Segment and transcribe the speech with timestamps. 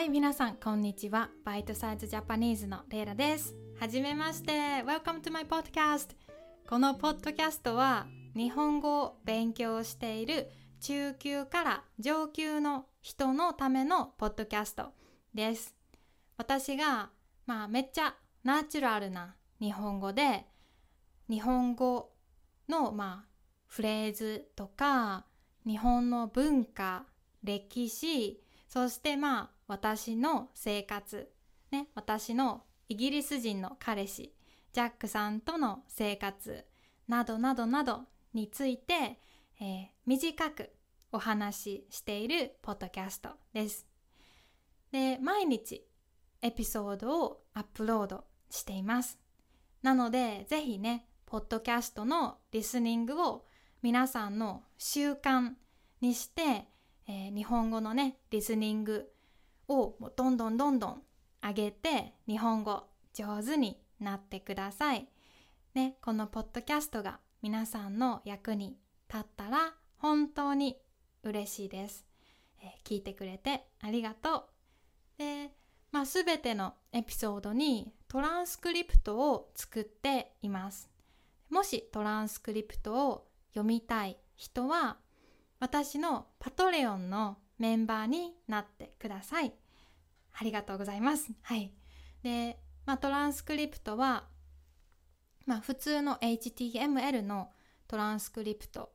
[0.00, 1.28] はい、皆さん、こんにちは。
[1.44, 3.54] バイトサイズジャパニーズのレイラです。
[3.78, 4.52] はじめまして。
[4.52, 6.16] Welcome to my podcast.
[6.66, 10.50] このポッドキャストは、日本語を勉強している
[10.80, 14.94] 中級から上級の人のためのポッドキャスト
[15.34, 15.76] です。
[16.38, 17.10] 私が、
[17.44, 20.46] まあ、めっちゃナチュラルな日本語で、
[21.28, 22.10] 日本語
[22.70, 23.28] の、まあ、
[23.66, 25.26] フレーズとか、
[25.66, 27.04] 日本の文化、
[27.44, 31.30] 歴史、そしてまあ私の生活、
[31.70, 34.34] ね、私のイギリス人の彼氏、
[34.72, 36.66] ジャックさんとの生活
[37.06, 38.00] などなどなど
[38.34, 39.20] について、
[39.60, 40.72] えー、短く
[41.12, 43.86] お話ししているポッドキャストです。
[44.90, 45.86] で、毎日
[46.42, 49.20] エピソードをアップロードしています。
[49.82, 53.46] なので、ぜひね、ポッドキャストのリスニングを
[53.82, 55.52] 皆さんの習慣
[56.00, 56.66] にして
[57.12, 59.10] えー、日本語のねリスニング
[59.70, 61.02] をもうどんどんどんどん
[61.42, 62.84] 上げて日本語
[63.14, 65.08] 上手になってください。
[65.74, 68.76] ね、このポッドキャストが皆さんの役に
[69.08, 70.76] 立ったら本当に
[71.22, 72.04] 嬉しいです。
[72.60, 74.44] えー、聞いてくれてありがとう。
[75.18, 75.52] で、
[75.92, 80.90] まあ、全てのエピソードにトランスクリプトを作っています。
[81.48, 84.98] もしトランスクリプトを読みたい人は
[85.60, 89.52] 私のパトレオンのメンバーになってください。
[90.32, 91.30] ありがとうございます。
[91.42, 91.72] はい。
[92.22, 94.24] で、まあ、トランスクリプトは、
[95.46, 97.50] まあ、普通の HTML の
[97.86, 98.92] トランスクリプト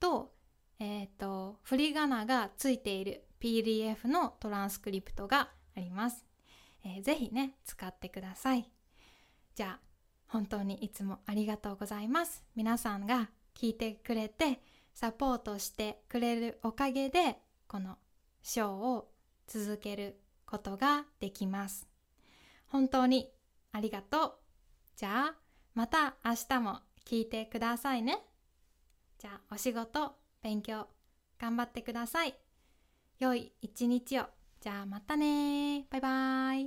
[0.00, 0.34] と、
[0.78, 6.24] えっ、ー、と、振り仮名がついている PDF のトランスクリプトがあります。
[6.84, 8.70] えー、ぜひね、使ってください。
[9.54, 9.80] じゃあ、
[10.28, 12.44] 本当にいつもありがとうございます。
[12.54, 14.60] 皆さんが聞いてくれて、
[14.94, 17.38] サポートしてくれるおかげで
[17.68, 17.98] この
[18.42, 19.08] ショーを
[19.46, 21.86] 続けることができます。
[22.68, 23.30] 本当に
[23.72, 24.32] ありがとう。
[24.96, 25.34] じゃあ
[25.74, 28.18] また明日も聞いてくださいね。
[29.18, 30.86] じゃあお仕事、勉強
[31.38, 32.34] 頑張ってください。
[33.18, 34.24] 良い一日を。
[34.60, 36.66] じゃあまたねバイバイ。